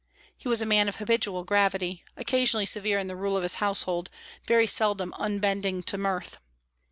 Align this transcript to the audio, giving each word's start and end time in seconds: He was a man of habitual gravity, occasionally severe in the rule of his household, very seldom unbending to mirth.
He 0.35 0.47
was 0.47 0.63
a 0.63 0.65
man 0.65 0.89
of 0.89 0.95
habitual 0.95 1.43
gravity, 1.43 2.03
occasionally 2.17 2.65
severe 2.65 2.97
in 2.97 3.05
the 3.05 3.15
rule 3.15 3.37
of 3.37 3.43
his 3.43 3.55
household, 3.61 4.09
very 4.47 4.65
seldom 4.65 5.13
unbending 5.19 5.83
to 5.83 5.95
mirth. 5.95 6.39